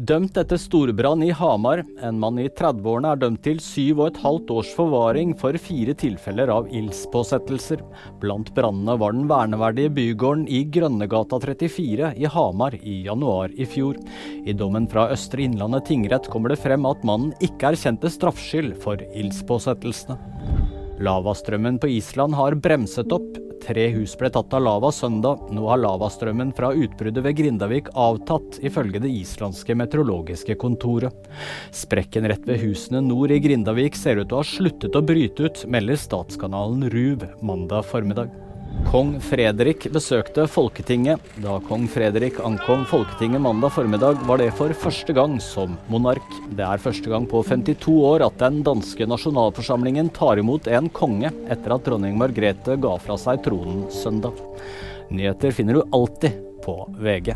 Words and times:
Dømt 0.00 0.38
etter 0.40 0.56
storbrann 0.56 1.20
i 1.26 1.32
Hamar. 1.36 1.82
En 2.00 2.16
mann 2.22 2.38
i 2.40 2.46
30-årene 2.48 3.10
er 3.12 3.18
dømt 3.20 3.42
til 3.44 3.58
syv 3.60 3.98
og 3.98 4.06
et 4.06 4.20
halvt 4.22 4.52
års 4.54 4.70
forvaring 4.72 5.34
for 5.36 5.58
fire 5.60 5.92
tilfeller 6.00 6.48
av 6.54 6.70
ildspåsettelser. 6.72 7.82
Blant 8.22 8.48
brannene 8.56 8.94
var 9.02 9.12
den 9.12 9.28
verneverdige 9.28 9.92
bygården 9.98 10.46
i 10.48 10.62
Grønnegata 10.72 11.36
34 11.44 12.14
i 12.16 12.30
Hamar 12.32 12.78
i 12.80 12.96
januar 13.10 13.52
i 13.52 13.68
fjor. 13.68 14.00
I 14.40 14.56
dommen 14.56 14.88
fra 14.88 15.10
Østre 15.12 15.44
Innlandet 15.44 15.90
tingrett 15.90 16.32
kommer 16.32 16.54
det 16.54 16.62
frem 16.64 16.88
at 16.88 17.04
mannen 17.04 17.36
ikke 17.44 17.74
erkjente 17.74 18.08
straffskyld 18.16 18.78
for 18.80 19.04
ildspåsettelsene. 19.04 20.16
Lavastrømmen 21.04 21.76
på 21.80 21.92
Island 22.00 22.40
har 22.40 22.56
bremset 22.56 23.12
opp. 23.12 23.49
Tre 23.60 23.86
hus 23.92 24.14
ble 24.18 24.30
tatt 24.32 24.54
av 24.56 24.62
lava 24.64 24.90
søndag. 24.94 25.46
Nå 25.52 25.66
har 25.68 25.80
lavastrømmen 25.82 26.52
fra 26.56 26.72
utbruddet 26.72 27.24
ved 27.26 27.36
Grindavik 27.38 27.90
avtatt, 27.92 28.58
ifølge 28.64 29.02
det 29.04 29.12
islandske 29.12 29.76
meteorologiske 29.78 30.56
kontoret. 30.60 31.30
Sprekken 31.76 32.28
rett 32.30 32.46
ved 32.48 32.62
husene 32.64 33.04
nord 33.04 33.34
i 33.34 33.40
Grindavik 33.42 33.98
ser 33.98 34.22
ut 34.22 34.30
til 34.30 34.38
å 34.38 34.44
ha 34.44 34.48
sluttet 34.48 34.96
å 34.96 35.04
bryte 35.04 35.50
ut, 35.50 35.64
melder 35.70 36.00
statskanalen 36.00 36.88
RUV 36.90 37.28
mandag 37.44 37.84
formiddag. 37.90 38.49
Kong 38.90 39.20
Fredrik 39.22 39.84
besøkte 39.94 40.46
Folketinget. 40.50 41.22
Da 41.42 41.56
kong 41.66 41.86
Fredrik 41.90 42.40
ankom 42.42 42.82
Folketinget 42.90 43.42
mandag 43.42 43.70
formiddag, 43.74 44.22
var 44.26 44.40
det 44.42 44.50
for 44.58 44.74
første 44.74 45.14
gang 45.14 45.36
som 45.42 45.76
monark. 45.90 46.26
Det 46.54 46.66
er 46.66 46.82
første 46.82 47.10
gang 47.12 47.28
på 47.30 47.42
52 47.46 47.98
år 48.10 48.26
at 48.26 48.38
den 48.42 48.62
danske 48.66 49.06
nasjonalforsamlingen 49.10 50.10
tar 50.16 50.42
imot 50.42 50.70
en 50.70 50.90
konge, 50.90 51.30
etter 51.50 51.76
at 51.76 51.86
dronning 51.86 52.18
Margrethe 52.18 52.78
ga 52.82 52.96
fra 53.02 53.18
seg 53.20 53.44
tronen 53.46 53.86
søndag. 53.94 54.38
Nyheter 55.10 55.54
finner 55.54 55.78
du 55.78 55.86
alltid 55.94 56.42
på 56.66 56.82
VG. 56.98 57.34